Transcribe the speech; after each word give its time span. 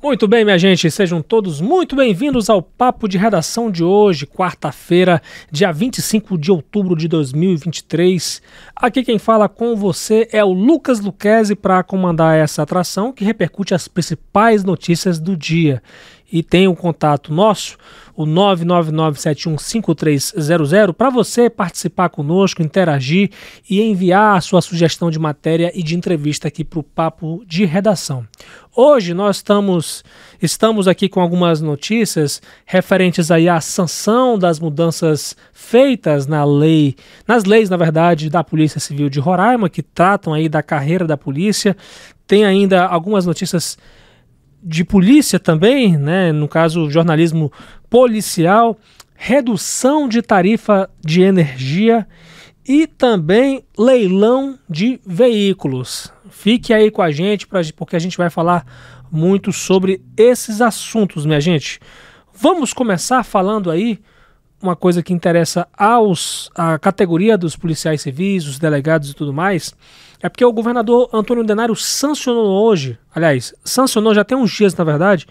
Muito 0.00 0.28
bem, 0.28 0.44
minha 0.44 0.56
gente, 0.56 0.88
sejam 0.92 1.20
todos 1.20 1.60
muito 1.60 1.96
bem-vindos 1.96 2.48
ao 2.48 2.62
Papo 2.62 3.08
de 3.08 3.18
Redação 3.18 3.68
de 3.68 3.82
hoje, 3.82 4.28
quarta-feira, 4.28 5.20
dia 5.50 5.72
25 5.72 6.38
de 6.38 6.52
outubro 6.52 6.94
de 6.94 7.08
2023. 7.08 8.40
Aqui 8.76 9.02
quem 9.02 9.18
fala 9.18 9.48
com 9.48 9.74
você 9.74 10.28
é 10.30 10.44
o 10.44 10.52
Lucas 10.52 11.00
Luquezzi 11.00 11.56
para 11.56 11.82
comandar 11.82 12.36
essa 12.36 12.62
atração 12.62 13.12
que 13.12 13.24
repercute 13.24 13.74
as 13.74 13.88
principais 13.88 14.62
notícias 14.62 15.18
do 15.18 15.36
dia 15.36 15.82
e 16.30 16.42
tem 16.42 16.68
um 16.68 16.74
contato 16.74 17.32
nosso, 17.32 17.78
o 18.14 18.26
999715300, 18.26 20.92
para 20.92 21.08
você 21.08 21.48
participar 21.48 22.10
conosco, 22.10 22.62
interagir 22.62 23.30
e 23.70 23.80
enviar 23.80 24.36
a 24.36 24.40
sua 24.40 24.60
sugestão 24.60 25.08
de 25.10 25.18
matéria 25.18 25.72
e 25.74 25.82
de 25.82 25.96
entrevista 25.96 26.48
aqui 26.48 26.62
para 26.64 26.80
o 26.80 26.82
Papo 26.82 27.42
de 27.46 27.64
Redação. 27.64 28.26
Hoje 28.76 29.14
nós 29.14 29.36
estamos, 29.36 30.04
estamos 30.42 30.86
aqui 30.86 31.08
com 31.08 31.20
algumas 31.20 31.60
notícias 31.60 32.42
referentes 32.66 33.30
aí 33.30 33.48
à 33.48 33.60
sanção 33.60 34.38
das 34.38 34.60
mudanças 34.60 35.36
feitas 35.52 36.26
na 36.26 36.44
lei, 36.44 36.94
nas 37.26 37.44
leis, 37.44 37.70
na 37.70 37.76
verdade, 37.76 38.28
da 38.28 38.44
Polícia 38.44 38.80
Civil 38.80 39.08
de 39.08 39.20
Roraima, 39.20 39.70
que 39.70 39.82
tratam 39.82 40.34
aí 40.34 40.48
da 40.48 40.62
carreira 40.62 41.06
da 41.06 41.16
polícia. 41.16 41.76
Tem 42.26 42.44
ainda 42.44 42.84
algumas 42.84 43.24
notícias 43.24 43.78
de 44.62 44.84
polícia 44.84 45.38
também, 45.38 45.96
né, 45.96 46.32
no 46.32 46.48
caso 46.48 46.90
jornalismo 46.90 47.52
policial, 47.88 48.78
redução 49.14 50.08
de 50.08 50.22
tarifa 50.22 50.88
de 51.04 51.22
energia 51.22 52.06
e 52.66 52.86
também 52.86 53.64
leilão 53.76 54.58
de 54.68 55.00
veículos. 55.06 56.12
Fique 56.30 56.74
aí 56.74 56.90
com 56.90 57.02
a 57.02 57.10
gente 57.10 57.46
pra, 57.46 57.60
porque 57.74 57.96
a 57.96 57.98
gente 57.98 58.18
vai 58.18 58.28
falar 58.28 58.66
muito 59.10 59.52
sobre 59.52 60.02
esses 60.16 60.60
assuntos, 60.60 61.24
minha 61.24 61.40
gente. 61.40 61.80
Vamos 62.34 62.72
começar 62.72 63.24
falando 63.24 63.70
aí 63.70 63.98
uma 64.62 64.74
coisa 64.74 65.02
que 65.02 65.12
interessa 65.12 65.66
aos 65.76 66.50
a 66.54 66.78
categoria 66.78 67.38
dos 67.38 67.56
policiais 67.56 68.02
civis, 68.02 68.46
os 68.46 68.58
delegados 68.58 69.10
e 69.10 69.14
tudo 69.14 69.32
mais 69.32 69.74
é 70.20 70.28
porque 70.28 70.44
o 70.44 70.52
governador 70.52 71.08
Antônio 71.12 71.44
Denário 71.44 71.76
sancionou 71.76 72.64
hoje, 72.64 72.98
aliás, 73.14 73.54
sancionou 73.64 74.14
já 74.14 74.24
tem 74.24 74.36
uns 74.36 74.50
dias, 74.50 74.74
na 74.74 74.84
verdade, 74.84 75.26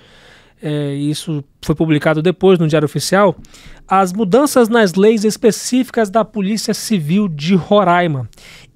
é, 0.62 0.94
isso 0.94 1.44
foi 1.62 1.76
publicado 1.76 2.22
depois 2.22 2.58
no 2.58 2.68
Diário 2.68 2.86
Oficial, 2.86 3.36
as 3.88 4.12
mudanças 4.12 4.70
nas 4.70 4.96
leis 4.96 5.24
específicas 5.24 6.10
da 6.10 6.26
Polícia 6.26 6.74
Civil 6.74 7.28
de 7.28 7.56
Roraima. 7.56 8.28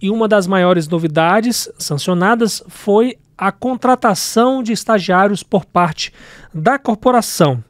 E 0.01 0.09
uma 0.09 0.27
das 0.27 0.45
maiores 0.45 0.87
novidades 0.87 1.69
sancionadas 1.77 2.63
foi 2.67 3.17
a 3.37 3.51
contratação 3.51 4.61
de 4.61 4.71
estagiários 4.71 5.41
por 5.41 5.65
parte 5.65 6.13
da 6.53 6.77
corporação. 6.77 7.63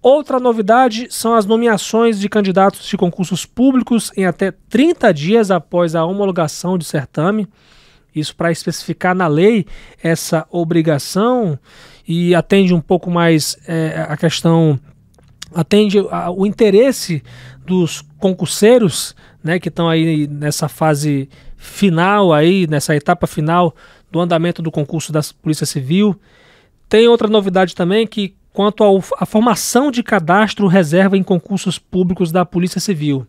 Outra 0.00 0.38
novidade 0.38 1.08
são 1.10 1.34
as 1.34 1.44
nomeações 1.44 2.20
de 2.20 2.28
candidatos 2.28 2.86
de 2.86 2.96
concursos 2.96 3.44
públicos 3.44 4.12
em 4.16 4.26
até 4.26 4.52
30 4.68 5.12
dias 5.12 5.50
após 5.50 5.94
a 5.94 6.04
homologação 6.04 6.78
de 6.78 6.84
certame 6.84 7.48
isso 8.14 8.34
para 8.34 8.50
especificar 8.50 9.14
na 9.14 9.26
lei 9.26 9.66
essa 10.02 10.46
obrigação 10.50 11.58
e 12.06 12.34
atende 12.34 12.74
um 12.74 12.80
pouco 12.80 13.10
mais 13.10 13.56
é, 13.66 14.06
a 14.08 14.16
questão, 14.16 14.78
atende 15.54 15.98
a, 16.10 16.30
o 16.30 16.46
interesse 16.46 17.22
dos 17.66 18.02
concurseiros, 18.18 19.14
né, 19.44 19.58
que 19.58 19.68
estão 19.68 19.88
aí 19.88 20.26
nessa 20.26 20.68
fase 20.68 21.28
final 21.56 22.32
aí, 22.32 22.66
nessa 22.66 22.96
etapa 22.96 23.26
final 23.26 23.74
do 24.10 24.20
andamento 24.20 24.62
do 24.62 24.70
concurso 24.70 25.12
da 25.12 25.20
Polícia 25.42 25.66
Civil. 25.66 26.18
Tem 26.88 27.06
outra 27.08 27.28
novidade 27.28 27.74
também 27.74 28.06
que 28.06 28.34
quanto 28.58 28.82
à 29.16 29.24
formação 29.24 29.88
de 29.88 30.02
cadastro 30.02 30.66
reserva 30.66 31.16
em 31.16 31.22
concursos 31.22 31.78
públicos 31.78 32.32
da 32.32 32.44
Polícia 32.44 32.80
Civil. 32.80 33.24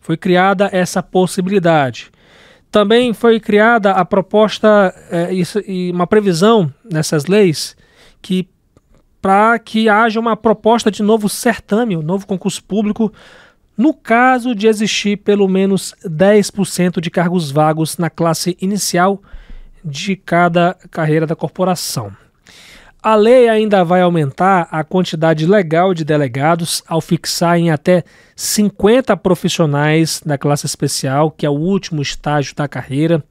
Foi 0.00 0.16
criada 0.16 0.70
essa 0.72 1.02
possibilidade. 1.02 2.10
Também 2.70 3.12
foi 3.12 3.38
criada 3.38 3.90
a 3.90 4.06
proposta 4.06 4.94
é, 5.10 5.28
e 5.66 5.90
uma 5.90 6.06
previsão 6.06 6.72
nessas 6.82 7.26
leis 7.26 7.76
que 8.22 8.48
para 9.20 9.58
que 9.58 9.86
haja 9.86 10.18
uma 10.18 10.34
proposta 10.34 10.90
de 10.90 11.02
novo 11.02 11.28
certame, 11.28 11.94
um 11.94 12.00
novo 12.00 12.26
concurso 12.26 12.64
público, 12.64 13.12
no 13.76 13.92
caso 13.92 14.54
de 14.54 14.66
existir 14.66 15.18
pelo 15.18 15.46
menos 15.46 15.94
10% 16.06 17.02
de 17.02 17.10
cargos 17.10 17.50
vagos 17.50 17.98
na 17.98 18.08
classe 18.08 18.56
inicial 18.62 19.22
de 19.84 20.16
cada 20.16 20.74
carreira 20.90 21.26
da 21.26 21.36
corporação. 21.36 22.16
A 23.02 23.14
lei 23.14 23.48
ainda 23.48 23.82
vai 23.82 24.02
aumentar 24.02 24.68
a 24.70 24.84
quantidade 24.84 25.46
legal 25.46 25.94
de 25.94 26.04
delegados 26.04 26.82
ao 26.86 27.00
fixar 27.00 27.58
em 27.58 27.70
até 27.70 28.04
50 28.36 29.16
profissionais 29.16 30.20
da 30.24 30.36
classe 30.36 30.66
especial, 30.66 31.30
que 31.30 31.46
é 31.46 31.50
o 31.50 31.54
último 31.54 32.02
estágio 32.02 32.54
da 32.54 32.68
carreira, 32.68 33.24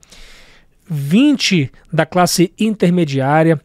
20 0.89 1.71
da 1.93 2.03
classe 2.03 2.51
intermediária, 2.59 3.61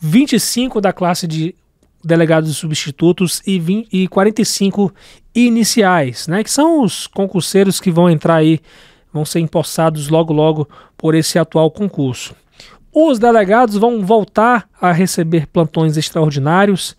25 0.00 0.80
da 0.80 0.92
classe 0.92 1.28
de 1.28 1.54
delegados 2.02 2.56
substitutos 2.56 3.40
e, 3.46 3.60
20, 3.60 3.88
e 3.92 4.08
45 4.08 4.92
iniciais, 5.32 6.26
né, 6.26 6.42
que 6.42 6.50
são 6.50 6.82
os 6.82 7.06
concurseiros 7.06 7.78
que 7.78 7.92
vão 7.92 8.10
entrar 8.10 8.36
aí, 8.36 8.58
vão 9.12 9.24
ser 9.24 9.38
empossados 9.38 10.08
logo 10.08 10.32
logo 10.32 10.68
por 10.96 11.14
esse 11.14 11.38
atual 11.38 11.70
concurso. 11.70 12.34
Os 12.92 13.18
delegados 13.18 13.76
vão 13.76 14.04
voltar 14.04 14.68
a 14.80 14.90
receber 14.90 15.46
plantões 15.46 15.96
extraordinários. 15.96 16.96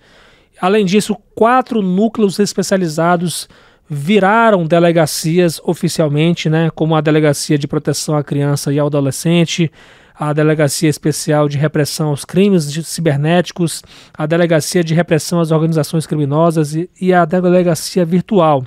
Além 0.60 0.86
disso, 0.86 1.18
quatro 1.36 1.82
núcleos 1.82 2.40
especializados 2.40 3.50
viraram 3.90 4.66
delegacias 4.66 5.60
oficialmente, 5.66 6.50
né, 6.50 6.70
como 6.74 6.96
a 6.96 7.02
Delegacia 7.02 7.58
de 7.58 7.68
Proteção 7.68 8.16
à 8.16 8.24
Criança 8.24 8.72
e 8.72 8.80
ao 8.80 8.88
Adolescente, 8.88 9.70
a 10.18 10.32
Delegacia 10.32 10.88
Especial 10.88 11.50
de 11.50 11.58
Repressão 11.58 12.08
aos 12.08 12.24
Crimes 12.24 12.64
Cibernéticos, 12.86 13.84
a 14.14 14.26
Delegacia 14.26 14.82
de 14.82 14.94
Repressão 14.94 15.42
às 15.42 15.52
Organizações 15.52 16.08
Criminosas 16.08 16.74
e, 16.74 16.90
e 17.02 17.14
a 17.14 17.26
Delegacia 17.26 18.06
Virtual. 18.06 18.64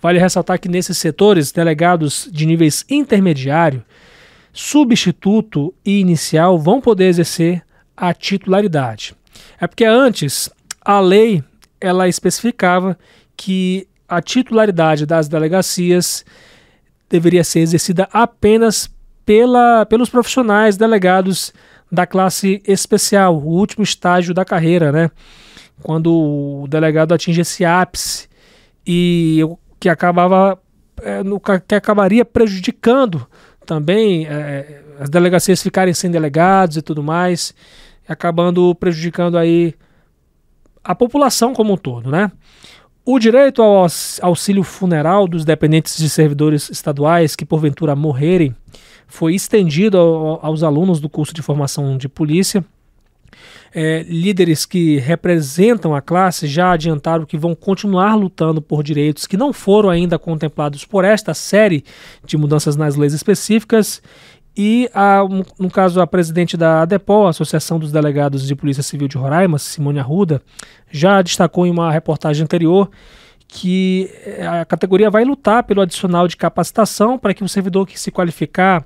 Vale 0.00 0.18
ressaltar 0.18 0.58
que 0.58 0.68
nesses 0.68 0.96
setores, 0.96 1.52
delegados 1.52 2.26
de 2.32 2.46
níveis 2.46 2.86
intermediário 2.88 3.82
substituto 4.54 5.74
e 5.84 5.98
inicial 5.98 6.56
vão 6.56 6.80
poder 6.80 7.06
exercer 7.06 7.62
a 7.96 8.14
titularidade. 8.14 9.14
É 9.60 9.66
porque 9.66 9.84
antes 9.84 10.48
a 10.80 11.00
lei 11.00 11.42
ela 11.80 12.08
especificava 12.08 12.96
que 13.36 13.86
a 14.08 14.22
titularidade 14.22 15.04
das 15.04 15.28
delegacias 15.28 16.24
deveria 17.10 17.42
ser 17.42 17.60
exercida 17.60 18.08
apenas 18.12 18.88
pela, 19.26 19.84
pelos 19.86 20.08
profissionais 20.08 20.76
delegados 20.76 21.52
da 21.90 22.06
classe 22.06 22.62
especial, 22.66 23.36
o 23.36 23.46
último 23.46 23.82
estágio 23.82 24.32
da 24.32 24.44
carreira, 24.44 24.92
né? 24.92 25.10
Quando 25.82 26.12
o 26.12 26.66
delegado 26.68 27.12
atinge 27.12 27.40
esse 27.40 27.64
ápice 27.64 28.28
e 28.86 29.40
que 29.80 29.88
acabava 29.88 30.58
é, 31.02 31.20
que 31.66 31.74
acabaria 31.74 32.24
prejudicando 32.24 33.26
também 33.64 34.26
é, 34.26 34.82
as 34.98 35.08
delegacias 35.08 35.62
ficarem 35.62 35.94
sem 35.94 36.10
delegados 36.10 36.76
e 36.76 36.82
tudo 36.82 37.02
mais, 37.02 37.54
acabando 38.06 38.74
prejudicando 38.74 39.36
aí 39.36 39.74
a 40.82 40.94
população 40.94 41.54
como 41.54 41.72
um 41.72 41.76
todo, 41.76 42.10
né? 42.10 42.30
O 43.06 43.18
direito 43.18 43.62
ao 43.62 43.86
auxílio 44.22 44.62
funeral 44.62 45.28
dos 45.28 45.44
dependentes 45.44 45.96
de 45.96 46.08
servidores 46.08 46.70
estaduais 46.70 47.36
que 47.36 47.44
porventura 47.44 47.94
morrerem 47.94 48.54
foi 49.06 49.34
estendido 49.34 49.98
aos 50.40 50.62
alunos 50.62 51.00
do 51.00 51.08
curso 51.08 51.34
de 51.34 51.42
formação 51.42 51.98
de 51.98 52.08
polícia 52.08 52.64
é, 53.74 54.04
líderes 54.08 54.64
que 54.64 54.98
representam 54.98 55.94
a 55.94 56.00
classe 56.00 56.46
já 56.46 56.72
adiantaram 56.72 57.26
que 57.26 57.36
vão 57.36 57.54
continuar 57.54 58.14
lutando 58.14 58.62
por 58.62 58.82
direitos 58.82 59.26
que 59.26 59.36
não 59.36 59.52
foram 59.52 59.90
ainda 59.90 60.18
contemplados 60.18 60.84
por 60.84 61.04
esta 61.04 61.34
série 61.34 61.84
de 62.24 62.36
mudanças 62.36 62.76
nas 62.76 62.96
leis 62.96 63.12
específicas. 63.12 64.00
E, 64.56 64.88
a, 64.94 65.20
no 65.58 65.68
caso, 65.68 66.00
a 66.00 66.06
presidente 66.06 66.56
da 66.56 66.82
ADEPOL, 66.82 67.26
Associação 67.26 67.78
dos 67.78 67.90
Delegados 67.90 68.46
de 68.46 68.54
Polícia 68.54 68.84
Civil 68.84 69.08
de 69.08 69.18
Roraima, 69.18 69.58
Simone 69.58 69.98
Arruda, 69.98 70.40
já 70.90 71.20
destacou 71.22 71.66
em 71.66 71.70
uma 71.70 71.90
reportagem 71.90 72.44
anterior 72.44 72.88
que 73.48 74.10
é, 74.24 74.46
a 74.46 74.64
categoria 74.64 75.10
vai 75.10 75.24
lutar 75.24 75.62
pelo 75.64 75.80
adicional 75.80 76.26
de 76.26 76.36
capacitação 76.36 77.18
para 77.18 77.34
que 77.34 77.44
o 77.44 77.48
servidor 77.48 77.86
que 77.86 77.98
se 77.98 78.10
qualificar, 78.10 78.84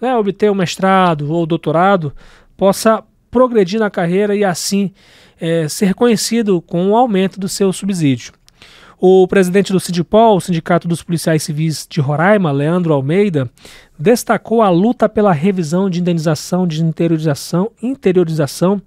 né, 0.00 0.14
obter 0.16 0.48
o 0.48 0.52
um 0.52 0.56
mestrado 0.56 1.32
ou 1.32 1.46
doutorado, 1.46 2.12
possa 2.56 3.02
progredir 3.34 3.80
na 3.80 3.90
carreira 3.90 4.36
e 4.36 4.44
assim 4.44 4.92
é, 5.40 5.68
ser 5.68 5.86
reconhecido 5.86 6.62
com 6.62 6.92
o 6.92 6.96
aumento 6.96 7.40
do 7.40 7.48
seu 7.48 7.72
subsídio. 7.72 8.32
O 8.96 9.26
presidente 9.26 9.72
do 9.72 9.80
Sindipol, 9.80 10.36
o 10.36 10.40
Sindicato 10.40 10.86
dos 10.86 11.02
Policiais 11.02 11.42
Civis 11.42 11.84
de 11.90 12.00
Roraima, 12.00 12.52
Leandro 12.52 12.94
Almeida, 12.94 13.50
destacou 13.98 14.62
a 14.62 14.70
luta 14.70 15.08
pela 15.08 15.32
revisão 15.32 15.90
de 15.90 16.00
indenização 16.00 16.64
de 16.64 16.80
interiorização, 16.80 17.72
interiorização 17.82 18.80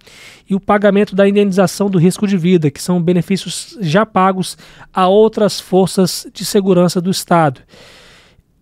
e 0.49 0.55
o 0.55 0.61
pagamento 0.61 1.13
da 1.13 1.27
indenização 1.27 1.89
do 1.89 1.97
risco 1.97 2.25
de 2.25 2.37
vida, 2.37 2.71
que 2.71 2.81
são 2.81 3.03
benefícios 3.03 3.77
já 3.81 4.05
pagos 4.05 4.57
a 4.93 5.09
outras 5.09 5.59
forças 5.59 6.25
de 6.33 6.45
segurança 6.45 7.01
do 7.01 7.11
Estado. 7.11 7.59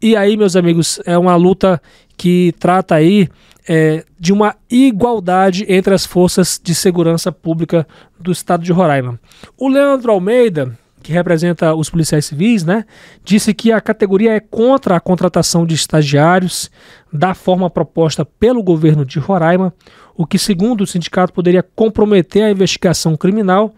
E 0.02 0.16
aí, 0.16 0.36
meus 0.36 0.56
amigos, 0.56 1.00
é 1.06 1.16
uma 1.16 1.36
luta 1.36 1.80
que 2.18 2.56
trata 2.60 2.96
aí 2.96 3.30
é, 3.68 4.04
de 4.20 4.32
uma 4.32 4.56
igualdade 4.70 5.66
entre 5.68 5.94
as 5.94 6.06
forças 6.06 6.60
de 6.62 6.76
segurança 6.76 7.32
pública 7.32 7.88
do 8.20 8.32
estado 8.32 8.64
de 8.64 8.72
Roraima. 8.72 9.20
O 9.58 9.68
Leandro 9.68 10.12
Almeida, 10.12 10.78
que 11.02 11.12
representa 11.12 11.74
os 11.74 11.90
policiais 11.90 12.26
civis, 12.26 12.64
né, 12.64 12.86
disse 13.24 13.54
que 13.54 13.72
a 13.72 13.82
categoria 13.82 14.34
é 14.34 14.40
contra 14.40 14.96
a 14.96 15.00
contratação 15.00 15.66
de 15.66 15.76
estagiários 15.76 16.70
da 17.12 17.34
forma 17.34 17.70
proposta 17.70 18.26
pelo 18.26 18.64
governo 18.64 19.06
de 19.06 19.20
Roraima, 19.20 19.74
o 20.18 20.26
que, 20.26 20.40
segundo 20.40 20.82
o 20.82 20.88
sindicato, 20.88 21.34
poderia 21.34 21.64
comprometer 21.64 22.44
a 22.44 22.52
investigação 22.52 23.18
criminal 23.18 23.74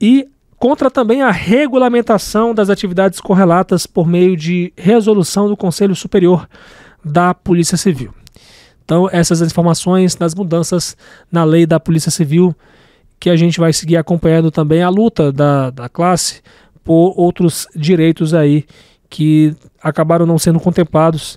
e 0.00 0.28
contra 0.58 0.90
também 0.90 1.22
a 1.22 1.30
regulamentação 1.30 2.54
das 2.54 2.70
atividades 2.70 3.20
correlatas 3.20 3.86
por 3.86 4.06
meio 4.06 4.36
de 4.36 4.72
resolução 4.76 5.48
do 5.48 5.56
Conselho 5.56 5.94
Superior 5.94 6.48
da 7.04 7.32
Polícia 7.34 7.76
Civil. 7.76 8.12
Então, 8.86 9.08
essas 9.10 9.42
informações 9.42 10.14
das 10.14 10.32
mudanças 10.32 10.96
na 11.30 11.42
lei 11.42 11.66
da 11.66 11.80
Polícia 11.80 12.08
Civil, 12.08 12.54
que 13.18 13.28
a 13.28 13.34
gente 13.34 13.58
vai 13.58 13.72
seguir 13.72 13.96
acompanhando 13.96 14.48
também 14.48 14.80
a 14.80 14.88
luta 14.88 15.32
da, 15.32 15.70
da 15.70 15.88
classe 15.88 16.40
por 16.84 17.12
outros 17.16 17.66
direitos 17.74 18.32
aí 18.32 18.64
que 19.10 19.56
acabaram 19.82 20.24
não 20.24 20.38
sendo 20.38 20.60
contemplados, 20.60 21.36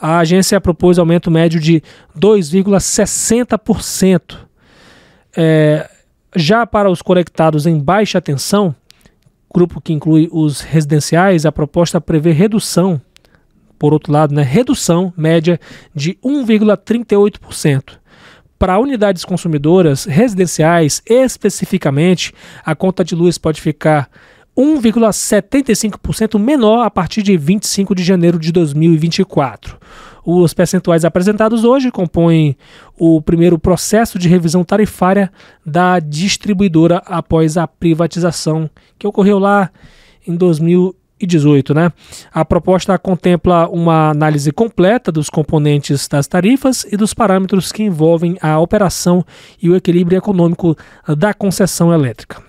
A 0.01 0.19
agência 0.19 0.61
propôs 0.61 0.99
aumento 0.99 1.31
médio 1.31 1.61
de 1.61 1.81
2,60%. 2.19 4.37
É, 5.37 5.89
já 6.35 6.67
para 6.67 6.91
os 6.91 7.03
conectados 7.03 7.67
em 7.67 7.79
baixa 7.79 8.19
tensão, 8.21 8.75
grupo 9.53 9.81
que 9.81 9.93
inclui 9.93 10.29
os 10.33 10.61
residenciais, 10.61 11.45
a 11.45 11.53
proposta 11.53 12.01
prevê 12.01 12.33
redução, 12.33 13.01
por 13.79 13.93
outro 13.93 14.13
lado, 14.13 14.35
né, 14.35 14.43
redução 14.43 15.13
média 15.17 15.61
de 15.95 16.17
1,38%. 16.25 18.01
Para 18.59 18.79
unidades 18.79 19.25
consumidoras 19.25 20.05
residenciais, 20.05 21.03
especificamente, 21.05 22.33
a 22.65 22.77
conta 22.77 23.05
de 23.05 23.15
luz 23.15 23.37
pode 23.37 23.61
ficar 23.61 24.09
1,75% 24.57 26.39
menor 26.39 26.85
a 26.85 26.91
partir 26.91 27.23
de 27.23 27.37
25 27.37 27.95
de 27.95 28.05
janeiro 28.05 28.39
de 28.39 28.53
2024. 28.53 29.79
Os 30.25 30.55
percentuais 30.55 31.05
apresentados 31.05 31.65
hoje 31.65 31.91
compõem 31.91 32.57
o 32.97 33.21
primeiro 33.21 33.59
processo 33.59 34.17
de 34.19 34.29
revisão 34.29 34.63
tarifária 34.63 35.33
da 35.67 35.99
distribuidora 35.99 37.03
após 37.07 37.57
a 37.57 37.67
privatização, 37.67 38.71
que 39.03 39.07
ocorreu 39.09 39.41
lá 39.41 39.69
em 40.27 40.37
2018. 40.37 41.75
Né? 41.75 41.93
A 42.33 42.45
proposta 42.45 42.97
contempla 42.97 43.69
uma 43.69 44.11
análise 44.11 44.53
completa 44.53 45.11
dos 45.11 45.29
componentes 45.29 46.07
das 46.07 46.29
tarifas 46.29 46.87
e 46.91 46.97
dos 46.97 47.13
parâmetros 47.13 47.73
que 47.73 47.83
envolvem 47.83 48.39
a 48.41 48.61
operação 48.61 49.25
e 49.61 49.69
o 49.69 49.75
equilíbrio 49.75 50.17
econômico 50.17 50.77
da 51.19 51.35
concessão 51.35 51.93
elétrica. 51.93 52.41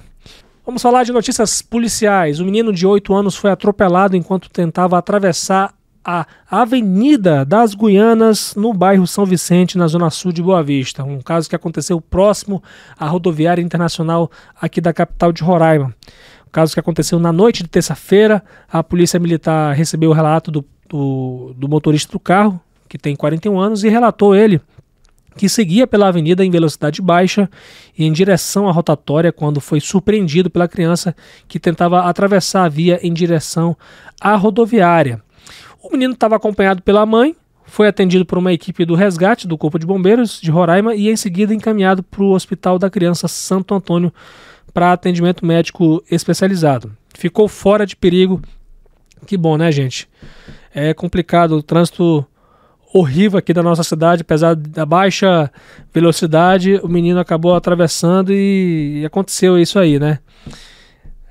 Vamos 0.63 0.81
falar 0.81 1.03
de 1.03 1.11
notícias 1.11 1.61
policiais. 1.63 2.39
Um 2.39 2.45
menino 2.45 2.71
de 2.71 2.85
8 2.85 3.13
anos 3.15 3.35
foi 3.35 3.49
atropelado 3.49 4.15
enquanto 4.15 4.47
tentava 4.49 4.95
atravessar 4.95 5.73
a 6.05 6.27
Avenida 6.51 7.45
das 7.45 7.73
Guianas, 7.73 8.55
no 8.55 8.73
bairro 8.73 9.07
São 9.07 9.25
Vicente, 9.25 9.77
na 9.77 9.87
zona 9.87 10.09
sul 10.09 10.31
de 10.31 10.43
Boa 10.43 10.61
Vista. 10.61 11.03
Um 11.03 11.21
caso 11.21 11.49
que 11.49 11.55
aconteceu 11.55 11.99
próximo 12.01 12.61
à 12.99 13.07
rodoviária 13.07 13.61
internacional 13.61 14.29
aqui 14.61 14.81
da 14.81 14.93
capital 14.93 15.31
de 15.31 15.41
Roraima. 15.41 15.95
Caso 16.53 16.71
que 16.75 16.79
aconteceu 16.79 17.17
na 17.17 17.33
noite 17.33 17.63
de 17.63 17.67
terça-feira. 17.67 18.43
A 18.71 18.83
polícia 18.83 19.19
militar 19.19 19.73
recebeu 19.73 20.11
o 20.11 20.13
relato 20.13 20.51
do, 20.51 20.63
do, 20.87 21.51
do 21.57 21.67
motorista 21.67 22.11
do 22.11 22.19
carro, 22.19 22.61
que 22.87 22.95
tem 22.95 23.15
41 23.15 23.59
anos, 23.59 23.83
e 23.83 23.89
relatou 23.89 24.35
ele 24.35 24.61
que 25.35 25.49
seguia 25.49 25.87
pela 25.87 26.09
avenida 26.09 26.45
em 26.45 26.51
velocidade 26.51 27.01
baixa 27.01 27.49
e 27.97 28.05
em 28.05 28.11
direção 28.11 28.69
à 28.69 28.71
rotatória 28.71 29.31
quando 29.31 29.59
foi 29.59 29.79
surpreendido 29.79 30.47
pela 30.47 30.67
criança 30.67 31.15
que 31.47 31.59
tentava 31.59 32.01
atravessar 32.01 32.65
a 32.65 32.69
via 32.69 32.99
em 33.01 33.11
direção 33.11 33.75
à 34.21 34.35
rodoviária. 34.35 35.23
O 35.81 35.89
menino 35.89 36.13
estava 36.13 36.35
acompanhado 36.35 36.83
pela 36.83 37.03
mãe, 37.03 37.35
foi 37.65 37.87
atendido 37.87 38.27
por 38.27 38.37
uma 38.37 38.53
equipe 38.53 38.85
do 38.85 38.93
resgate 38.93 39.47
do 39.47 39.57
Corpo 39.57 39.79
de 39.79 39.87
Bombeiros 39.87 40.39
de 40.39 40.51
Roraima 40.51 40.93
e 40.93 41.09
em 41.09 41.15
seguida 41.15 41.51
encaminhado 41.51 42.03
para 42.03 42.21
o 42.21 42.29
Hospital 42.29 42.77
da 42.77 42.91
Criança 42.91 43.27
Santo 43.27 43.73
Antônio 43.73 44.13
para 44.73 44.93
atendimento 44.93 45.45
médico 45.45 46.03
especializado. 46.09 46.95
Ficou 47.13 47.47
fora 47.47 47.85
de 47.85 47.95
perigo. 47.95 48.41
Que 49.25 49.37
bom, 49.37 49.57
né, 49.57 49.71
gente? 49.71 50.09
É 50.73 50.93
complicado 50.93 51.53
o 51.53 51.63
trânsito 51.63 52.25
horrível 52.93 53.39
aqui 53.39 53.53
da 53.53 53.63
nossa 53.63 53.83
cidade, 53.83 54.21
apesar 54.21 54.55
da 54.55 54.85
baixa 54.85 55.51
velocidade, 55.91 56.79
o 56.83 56.87
menino 56.87 57.19
acabou 57.19 57.55
atravessando 57.55 58.31
e, 58.31 59.03
aconteceu 59.05 59.57
isso 59.57 59.79
aí, 59.79 59.99
né? 59.99 60.19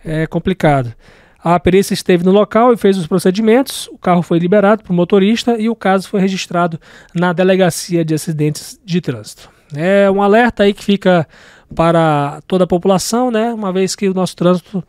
É 0.04 0.26
complicado. 0.26 0.92
A 1.38 1.58
perícia 1.58 1.94
esteve 1.94 2.24
no 2.24 2.32
local 2.32 2.72
e 2.72 2.76
fez 2.76 2.96
os 2.96 3.06
procedimentos. 3.06 3.88
O 3.88 3.98
carro 3.98 4.22
foi 4.22 4.38
liberado 4.38 4.82
para 4.82 4.92
o 4.92 4.94
motorista 4.94 5.56
e 5.58 5.68
o 5.68 5.74
caso 5.74 6.08
foi 6.08 6.20
registrado 6.20 6.80
na 7.14 7.32
Delegacia 7.32 8.04
de 8.04 8.14
Acidentes 8.14 8.80
de 8.84 9.00
Trânsito. 9.00 9.50
É 9.74 10.10
um 10.10 10.22
alerta 10.22 10.64
aí 10.64 10.74
que 10.74 10.84
fica 10.84 11.26
para 11.74 12.40
toda 12.46 12.64
a 12.64 12.66
população, 12.66 13.30
né? 13.30 13.52
Uma 13.52 13.72
vez 13.72 13.96
que 13.96 14.08
o 14.08 14.14
nosso 14.14 14.36
trânsito 14.36 14.84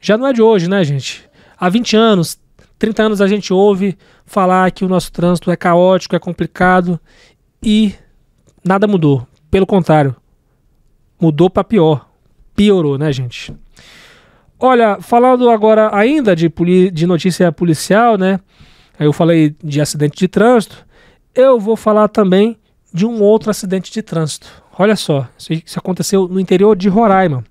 já 0.00 0.16
não 0.16 0.26
é 0.26 0.32
de 0.32 0.42
hoje, 0.42 0.68
né, 0.68 0.82
gente? 0.84 1.28
Há 1.58 1.68
20 1.68 1.96
anos, 1.96 2.38
30 2.78 3.02
anos 3.02 3.20
a 3.20 3.26
gente 3.26 3.52
ouve 3.52 3.96
falar 4.24 4.70
que 4.70 4.84
o 4.84 4.88
nosso 4.88 5.12
trânsito 5.12 5.50
é 5.50 5.56
caótico, 5.56 6.16
é 6.16 6.18
complicado 6.18 7.00
e 7.62 7.94
nada 8.64 8.86
mudou. 8.86 9.26
Pelo 9.50 9.66
contrário, 9.66 10.14
mudou 11.20 11.50
para 11.50 11.64
pior. 11.64 12.08
Piorou, 12.54 12.98
né, 12.98 13.12
gente? 13.12 13.54
Olha, 14.58 15.00
falando 15.00 15.48
agora 15.48 15.94
ainda 15.94 16.36
de, 16.36 16.52
de 16.92 17.06
notícia 17.06 17.50
policial, 17.50 18.18
né? 18.18 18.38
Eu 18.98 19.12
falei 19.12 19.56
de 19.64 19.80
acidente 19.80 20.18
de 20.18 20.28
trânsito. 20.28 20.86
Eu 21.34 21.58
vou 21.58 21.76
falar 21.76 22.08
também 22.08 22.58
de 22.92 23.06
um 23.06 23.22
outro 23.22 23.50
acidente 23.50 23.92
de 23.92 24.02
trânsito. 24.02 24.48
Olha 24.78 24.96
só, 24.96 25.28
isso 25.38 25.78
aconteceu 25.78 26.26
no 26.26 26.40
interior 26.40 26.76
de 26.76 26.88
Roraima. 26.88 27.44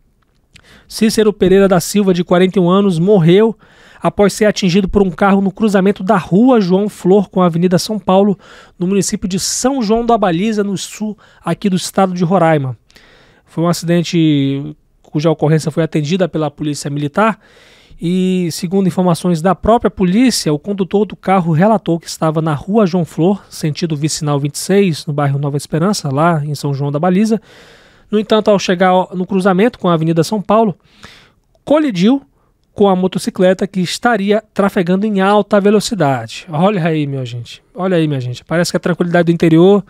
Cícero 0.87 1.31
Pereira 1.31 1.67
da 1.67 1.79
Silva, 1.79 2.13
de 2.13 2.23
41 2.23 2.69
anos, 2.69 2.97
morreu 2.97 3.55
após 4.01 4.33
ser 4.33 4.45
atingido 4.45 4.87
por 4.87 5.01
um 5.01 5.11
carro 5.11 5.41
no 5.41 5.51
cruzamento 5.51 6.03
da 6.03 6.17
rua 6.17 6.59
João 6.59 6.89
Flor 6.89 7.29
com 7.29 7.41
a 7.41 7.45
Avenida 7.45 7.77
São 7.77 7.99
Paulo, 7.99 8.37
no 8.77 8.87
município 8.87 9.27
de 9.27 9.39
São 9.39 9.81
João 9.81 10.05
da 10.05 10.17
Baliza, 10.17 10.63
no 10.63 10.77
sul 10.77 11.17
aqui 11.43 11.69
do 11.69 11.75
estado 11.75 12.13
de 12.13 12.23
Roraima. 12.23 12.77
Foi 13.45 13.63
um 13.63 13.67
acidente 13.67 14.75
cuja 15.03 15.29
ocorrência 15.29 15.71
foi 15.71 15.83
atendida 15.83 16.29
pela 16.29 16.51
Polícia 16.51 16.89
Militar. 16.89 17.39
E, 18.01 18.47
segundo 18.51 18.87
informações 18.87 19.41
da 19.41 19.53
própria 19.53 19.91
polícia, 19.91 20.53
o 20.53 20.59
condutor 20.59 21.05
do 21.05 21.17
carro 21.17 21.51
relatou 21.51 21.99
que 21.99 22.07
estava 22.07 22.41
na 22.41 22.53
rua 22.53 22.85
João 22.85 23.03
Flor, 23.03 23.43
sentido 23.49 23.95
vicinal 23.95 24.39
26, 24.39 25.05
no 25.05 25.11
bairro 25.11 25.37
Nova 25.37 25.57
Esperança, 25.57 26.09
lá 26.13 26.43
em 26.45 26.55
São 26.55 26.73
João 26.73 26.91
da 26.91 26.99
Baliza. 26.99 27.41
No 28.09 28.17
entanto, 28.17 28.49
ao 28.49 28.57
chegar 28.57 28.93
no 29.13 29.25
cruzamento 29.25 29.77
com 29.77 29.89
a 29.89 29.93
Avenida 29.93 30.23
São 30.23 30.41
Paulo, 30.41 30.77
colidiu 31.65 32.21
com 32.73 32.87
a 32.87 32.95
motocicleta 32.95 33.67
que 33.67 33.81
estaria 33.81 34.41
trafegando 34.53 35.05
em 35.05 35.19
alta 35.19 35.59
velocidade. 35.59 36.47
Olha 36.49 36.81
aí, 36.81 37.05
minha 37.05 37.25
gente. 37.25 37.61
Olha 37.75 37.97
aí, 37.97 38.07
minha 38.07 38.21
gente. 38.21 38.45
Parece 38.45 38.71
que 38.71 38.77
a 38.77 38.79
tranquilidade 38.79 39.25
do 39.25 39.33
interior 39.33 39.83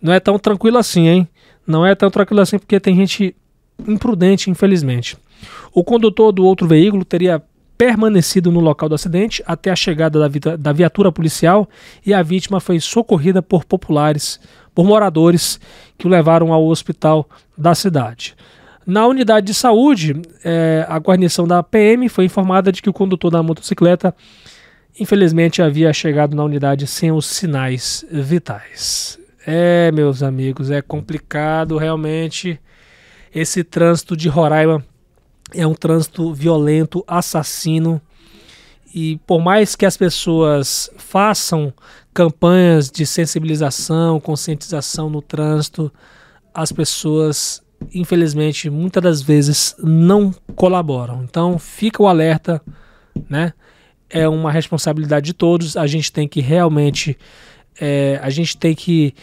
não 0.00 0.14
é 0.14 0.18
tão 0.18 0.38
tranquila 0.38 0.80
assim, 0.80 1.06
hein? 1.06 1.28
Não 1.66 1.84
é 1.84 1.94
tão 1.94 2.10
tranquila 2.10 2.42
assim 2.42 2.58
porque 2.58 2.80
tem 2.80 2.96
gente 2.96 3.36
imprudente, 3.86 4.50
infelizmente. 4.50 5.18
O 5.72 5.84
condutor 5.84 6.32
do 6.32 6.44
outro 6.44 6.66
veículo 6.66 7.04
teria 7.04 7.42
permanecido 7.78 8.50
no 8.50 8.58
local 8.58 8.88
do 8.88 8.96
acidente 8.96 9.42
até 9.46 9.70
a 9.70 9.76
chegada 9.76 10.28
da, 10.28 10.56
da 10.56 10.72
viatura 10.72 11.12
policial 11.12 11.68
e 12.04 12.12
a 12.12 12.22
vítima 12.22 12.58
foi 12.58 12.80
socorrida 12.80 13.40
por 13.40 13.64
populares, 13.64 14.40
por 14.74 14.84
moradores 14.84 15.60
que 15.96 16.06
o 16.06 16.10
levaram 16.10 16.52
ao 16.52 16.66
hospital 16.66 17.28
da 17.56 17.74
cidade. 17.76 18.34
Na 18.84 19.06
unidade 19.06 19.46
de 19.46 19.54
saúde, 19.54 20.20
é, 20.42 20.84
a 20.88 20.98
guarnição 20.98 21.46
da 21.46 21.62
PM 21.62 22.08
foi 22.08 22.24
informada 22.24 22.72
de 22.72 22.82
que 22.82 22.88
o 22.88 22.92
condutor 22.92 23.30
da 23.30 23.42
motocicleta, 23.42 24.14
infelizmente, 24.98 25.62
havia 25.62 25.92
chegado 25.92 26.34
na 26.34 26.42
unidade 26.42 26.86
sem 26.86 27.12
os 27.12 27.26
sinais 27.26 28.04
vitais. 28.10 29.18
É, 29.46 29.92
meus 29.92 30.22
amigos, 30.22 30.70
é 30.70 30.82
complicado 30.82 31.76
realmente. 31.76 32.58
Esse 33.34 33.62
trânsito 33.62 34.16
de 34.16 34.28
Roraima 34.28 34.82
é 35.54 35.66
um 35.66 35.74
trânsito 35.74 36.32
violento, 36.32 37.04
assassino. 37.06 38.00
E 38.94 39.18
por 39.26 39.40
mais 39.40 39.76
que 39.76 39.86
as 39.86 39.96
pessoas 39.96 40.90
façam 40.96 41.72
campanhas 42.12 42.90
de 42.90 43.06
sensibilização, 43.06 44.18
conscientização 44.18 45.08
no 45.10 45.22
trânsito, 45.22 45.92
as 46.54 46.72
pessoas 46.72 47.62
infelizmente, 47.92 48.68
muitas 48.68 49.02
das 49.02 49.22
vezes 49.22 49.74
não 49.78 50.32
colaboram. 50.56 51.22
Então, 51.22 51.58
fica 51.58 52.02
o 52.02 52.06
alerta, 52.06 52.60
né? 53.28 53.52
É 54.10 54.28
uma 54.28 54.50
responsabilidade 54.50 55.26
de 55.26 55.32
todos. 55.32 55.76
A 55.76 55.86
gente 55.86 56.10
tem 56.10 56.26
que 56.26 56.40
realmente, 56.40 57.16
é, 57.80 58.18
a 58.22 58.30
gente 58.30 58.56
tem 58.56 58.74
que 58.74 59.14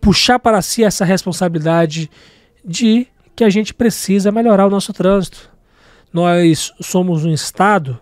puxar 0.00 0.38
para 0.38 0.62
si 0.62 0.84
essa 0.84 1.04
responsabilidade 1.04 2.10
de 2.64 3.06
que 3.38 3.44
a 3.44 3.50
gente 3.50 3.72
precisa 3.72 4.32
melhorar 4.32 4.66
o 4.66 4.70
nosso 4.70 4.92
trânsito. 4.92 5.48
Nós 6.12 6.72
somos 6.80 7.24
um 7.24 7.32
estado 7.32 7.96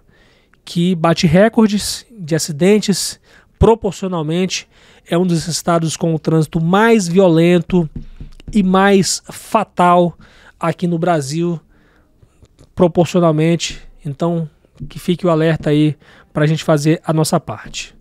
que 0.64 0.94
bate 0.94 1.26
recordes 1.26 2.06
de 2.10 2.34
acidentes 2.34 3.20
proporcionalmente. 3.58 4.66
É 5.06 5.18
um 5.18 5.26
dos 5.26 5.46
estados 5.46 5.94
com 5.94 6.14
o 6.14 6.18
trânsito 6.18 6.58
mais 6.58 7.06
violento, 7.06 7.86
e 8.50 8.62
mais 8.62 9.22
fatal 9.26 10.16
aqui 10.58 10.86
no 10.86 10.98
Brasil, 10.98 11.60
proporcionalmente. 12.74 13.82
Então, 14.06 14.48
que 14.88 14.98
fique 14.98 15.26
o 15.26 15.30
alerta 15.30 15.68
aí 15.68 15.98
para 16.32 16.44
a 16.44 16.46
gente 16.46 16.64
fazer 16.64 16.98
a 17.04 17.12
nossa 17.12 17.38
parte. 17.38 17.94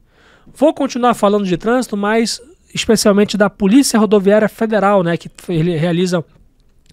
Vou 0.56 0.74
continuar 0.74 1.16
falando 1.16 1.46
de 1.46 1.58
trânsito, 1.58 1.98
mas 1.98 2.42
especialmente 2.74 3.36
da 3.36 3.50
Polícia 3.50 4.00
Rodoviária 4.00 4.48
Federal, 4.48 5.04
né, 5.04 5.18
que 5.18 5.30
realiza 5.78 6.24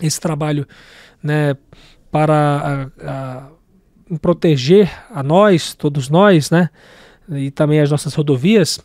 esse 0.00 0.20
trabalho, 0.20 0.66
né, 1.22 1.56
para 2.10 2.90
a, 3.00 3.10
a, 3.10 4.16
proteger 4.20 4.90
a 5.10 5.22
nós, 5.22 5.74
todos 5.74 6.08
nós, 6.08 6.50
né, 6.50 6.68
e 7.30 7.50
também 7.50 7.80
as 7.80 7.90
nossas 7.90 8.14
rodovias. 8.14 8.80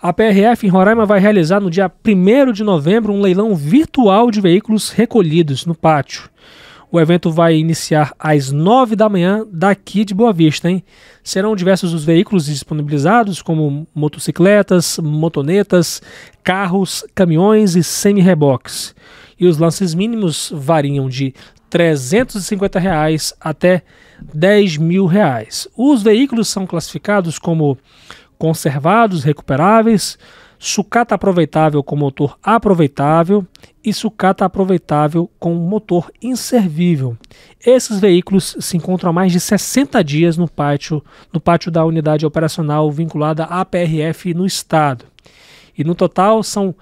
A 0.00 0.12
PRF 0.12 0.66
em 0.66 0.70
Roraima 0.70 1.04
vai 1.04 1.20
realizar 1.20 1.60
no 1.60 1.70
dia 1.70 1.90
1 2.04 2.52
de 2.52 2.64
novembro 2.64 3.12
um 3.12 3.20
leilão 3.20 3.54
virtual 3.54 4.30
de 4.30 4.40
veículos 4.40 4.90
recolhidos 4.90 5.66
no 5.66 5.74
pátio. 5.74 6.30
O 6.92 6.98
evento 6.98 7.30
vai 7.30 7.56
iniciar 7.56 8.12
às 8.18 8.50
9 8.50 8.96
da 8.96 9.08
manhã 9.08 9.46
daqui 9.52 10.04
de 10.04 10.12
Boa 10.12 10.32
Vista, 10.32 10.68
hein? 10.68 10.82
Serão 11.22 11.54
diversos 11.54 11.94
os 11.94 12.02
veículos 12.02 12.46
disponibilizados, 12.46 13.40
como 13.40 13.86
motocicletas, 13.94 14.98
motonetas, 14.98 16.02
carros, 16.42 17.04
caminhões 17.14 17.76
e 17.76 17.84
semi-reboques. 17.84 18.92
E 19.40 19.46
os 19.46 19.56
lances 19.56 19.94
mínimos 19.94 20.52
variam 20.54 21.08
de 21.08 21.34
350 21.70 22.78
reais 22.78 23.32
até 23.40 23.82
10 24.34 24.76
mil 24.76 25.06
reais. 25.06 25.66
Os 25.74 26.02
veículos 26.02 26.48
são 26.48 26.66
classificados 26.66 27.38
como 27.38 27.78
conservados, 28.36 29.24
recuperáveis, 29.24 30.18
sucata 30.58 31.14
aproveitável 31.14 31.82
com 31.82 31.96
motor 31.96 32.38
aproveitável 32.42 33.46
e 33.82 33.94
sucata 33.94 34.44
aproveitável 34.44 35.30
com 35.38 35.54
motor 35.54 36.12
inservível. 36.20 37.16
Esses 37.64 37.98
veículos 37.98 38.56
se 38.60 38.76
encontram 38.76 39.08
há 39.08 39.12
mais 39.12 39.32
de 39.32 39.40
60 39.40 40.04
dias 40.04 40.36
no 40.36 40.46
pátio, 40.46 41.02
no 41.32 41.40
pátio 41.40 41.70
da 41.70 41.82
unidade 41.82 42.26
operacional 42.26 42.92
vinculada 42.92 43.44
à 43.44 43.64
PRF 43.64 44.34
no 44.34 44.44
estado. 44.44 45.06
E 45.76 45.82
no 45.82 45.94
total 45.94 46.42
são 46.42 46.74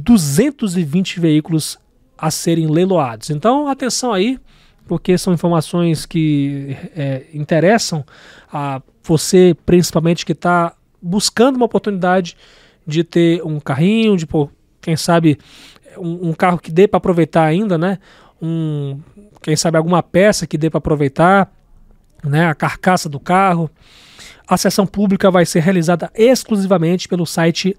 220 0.00 1.20
veículos 1.20 1.78
a 2.16 2.30
serem 2.30 2.66
leiloados. 2.66 3.30
Então, 3.30 3.68
atenção 3.68 4.12
aí, 4.12 4.38
porque 4.86 5.16
são 5.16 5.32
informações 5.32 6.04
que 6.04 6.76
é, 6.96 7.26
interessam 7.32 8.04
a 8.52 8.82
você, 9.04 9.56
principalmente, 9.64 10.26
que 10.26 10.32
está 10.32 10.74
buscando 11.00 11.56
uma 11.56 11.66
oportunidade 11.66 12.36
de 12.86 13.04
ter 13.04 13.42
um 13.44 13.60
carrinho, 13.60 14.16
de, 14.16 14.26
quem 14.80 14.96
sabe, 14.96 15.38
um, 15.96 16.30
um 16.30 16.32
carro 16.32 16.58
que 16.58 16.72
dê 16.72 16.88
para 16.88 16.98
aproveitar 16.98 17.44
ainda, 17.44 17.78
né? 17.78 17.98
Um, 18.40 18.98
quem 19.42 19.56
sabe 19.56 19.76
alguma 19.76 20.02
peça 20.02 20.46
que 20.46 20.58
dê 20.58 20.70
para 20.70 20.78
aproveitar, 20.78 21.52
né? 22.24 22.48
A 22.48 22.54
carcaça 22.54 23.08
do 23.08 23.20
carro. 23.20 23.70
A 24.46 24.56
sessão 24.56 24.86
pública 24.86 25.30
vai 25.30 25.44
ser 25.44 25.60
realizada 25.60 26.10
exclusivamente 26.14 27.06
pelo 27.06 27.26
site 27.26 27.76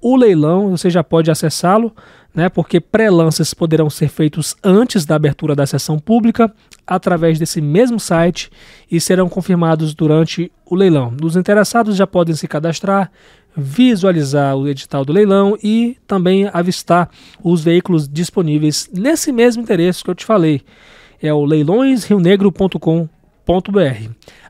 o 0.00 0.16
leilão, 0.16 0.70
você 0.70 0.90
já 0.90 1.02
pode 1.02 1.30
acessá-lo, 1.30 1.94
né, 2.34 2.48
porque 2.48 2.80
pré-lances 2.80 3.54
poderão 3.54 3.88
ser 3.88 4.08
feitos 4.08 4.54
antes 4.62 5.06
da 5.06 5.16
abertura 5.16 5.54
da 5.54 5.66
sessão 5.66 5.98
pública 5.98 6.52
através 6.86 7.38
desse 7.38 7.60
mesmo 7.60 7.98
site 7.98 8.50
e 8.90 9.00
serão 9.00 9.28
confirmados 9.28 9.94
durante 9.94 10.52
o 10.64 10.74
leilão. 10.74 11.14
Os 11.22 11.34
interessados 11.34 11.96
já 11.96 12.06
podem 12.06 12.34
se 12.34 12.46
cadastrar, 12.46 13.10
visualizar 13.56 14.54
o 14.56 14.68
edital 14.68 15.04
do 15.04 15.12
leilão 15.12 15.56
e 15.62 15.96
também 16.06 16.48
avistar 16.52 17.08
os 17.42 17.64
veículos 17.64 18.06
disponíveis 18.08 18.90
nesse 18.92 19.32
mesmo 19.32 19.62
endereço 19.62 20.04
que 20.04 20.10
eu 20.10 20.14
te 20.14 20.26
falei. 20.26 20.60
É 21.22 21.32
o 21.32 21.44
leilõesrionegro.com.br. 21.44 23.08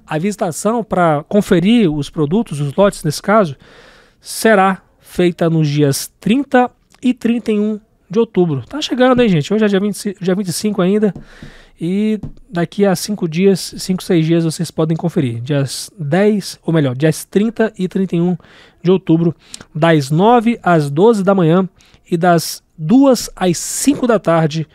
A 0.06 0.18
visitação 0.18 0.82
para 0.82 1.24
conferir 1.28 1.92
os 1.92 2.10
produtos, 2.10 2.60
os 2.60 2.74
lotes 2.74 3.04
nesse 3.04 3.22
caso, 3.22 3.56
será 4.20 4.82
feita 4.98 5.48
nos 5.48 5.68
dias 5.68 6.12
30 6.20 6.70
e 7.02 7.14
31 7.14 7.80
de 8.08 8.18
outubro. 8.18 8.64
Tá 8.66 8.80
chegando, 8.80 9.22
hein, 9.22 9.28
gente? 9.28 9.52
Hoje 9.52 9.64
é 9.64 9.68
dia, 9.68 9.80
20, 9.80 10.16
dia 10.20 10.34
25 10.34 10.82
ainda. 10.82 11.14
E 11.78 12.18
daqui 12.48 12.86
a 12.86 12.96
5 12.96 13.28
dias, 13.28 13.74
5, 13.76 14.02
6 14.02 14.26
dias 14.26 14.44
vocês 14.44 14.70
podem 14.70 14.96
conferir. 14.96 15.40
Dias 15.40 15.90
10, 15.98 16.58
ou 16.62 16.72
melhor, 16.72 16.96
dias 16.96 17.24
30 17.24 17.72
e 17.78 17.86
31 17.86 18.36
de 18.82 18.90
outubro, 18.90 19.34
das 19.74 20.10
9 20.10 20.58
às 20.62 20.90
12 20.90 21.22
da 21.22 21.34
manhã 21.34 21.68
e 22.10 22.16
das 22.16 22.62
2 22.78 23.30
às 23.36 23.58
5 23.58 24.06
da 24.06 24.18
tarde, 24.18 24.66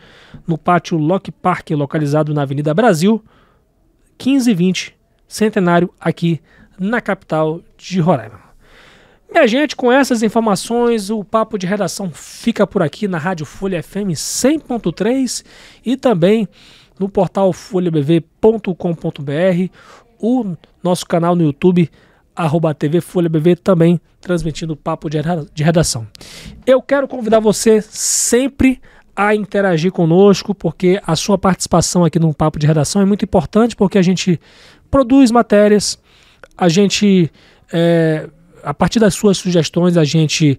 no 0.46 0.56
pátio 0.56 0.96
Lock 0.96 1.30
Park, 1.32 1.70
localizado 1.70 2.32
na 2.32 2.42
Avenida 2.42 2.72
Brasil, 2.72 3.22
1520 4.18 4.94
centenário 5.26 5.92
aqui 5.98 6.40
na 6.78 7.00
capital 7.00 7.60
de 7.76 8.00
Roraima. 8.00 8.40
Minha 9.30 9.46
gente, 9.46 9.74
com 9.74 9.90
essas 9.90 10.22
informações, 10.22 11.08
o 11.08 11.24
papo 11.24 11.56
de 11.56 11.66
redação 11.66 12.10
fica 12.12 12.66
por 12.66 12.82
aqui 12.82 13.08
na 13.08 13.16
Rádio 13.16 13.46
Folha 13.46 13.82
FM 13.82 14.12
100.3 14.12 15.42
e 15.86 15.96
também 15.96 16.46
no 17.02 17.08
portal 17.08 17.52
folhabv.com.br, 17.52 18.72
o 20.20 20.56
nosso 20.82 21.04
canal 21.04 21.34
no 21.34 21.42
YouTube, 21.42 21.90
arroba 22.34 22.72
TV 22.72 23.00
Folha 23.00 23.28
BV, 23.28 23.56
também 23.56 24.00
transmitindo 24.20 24.76
papo 24.76 25.10
de 25.10 25.18
redação. 25.62 26.06
Eu 26.64 26.80
quero 26.80 27.08
convidar 27.08 27.40
você 27.40 27.82
sempre 27.82 28.80
a 29.16 29.34
interagir 29.34 29.90
conosco, 29.90 30.54
porque 30.54 31.00
a 31.04 31.16
sua 31.16 31.36
participação 31.36 32.04
aqui 32.04 32.18
no 32.18 32.32
Papo 32.32 32.58
de 32.58 32.66
Redação 32.66 33.02
é 33.02 33.04
muito 33.04 33.24
importante, 33.24 33.76
porque 33.76 33.98
a 33.98 34.02
gente 34.02 34.40
produz 34.90 35.30
matérias, 35.30 35.98
a 36.56 36.68
gente, 36.68 37.30
é, 37.70 38.26
a 38.62 38.72
partir 38.72 39.00
das 39.00 39.12
suas 39.12 39.36
sugestões, 39.36 39.98
a 39.98 40.04
gente 40.04 40.58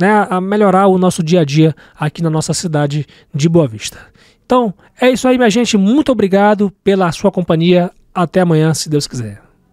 né, 0.00 0.26
a 0.30 0.40
melhorar 0.40 0.86
o 0.86 0.98
nosso 0.98 1.22
dia 1.22 1.40
a 1.40 1.44
dia 1.44 1.74
aqui 1.98 2.22
na 2.22 2.30
nossa 2.30 2.54
cidade 2.54 3.06
de 3.34 3.48
Boa 3.48 3.66
Vista. 3.68 3.98
Então, 4.44 4.72
é 5.00 5.10
isso 5.10 5.26
aí, 5.26 5.36
minha 5.36 5.50
gente. 5.50 5.76
Muito 5.76 6.12
obrigado 6.12 6.72
pela 6.84 7.10
sua 7.12 7.32
companhia. 7.32 7.90
Até 8.14 8.40
amanhã, 8.40 8.74
se 8.74 8.88
Deus 8.88 9.06
quiser. 9.06 9.41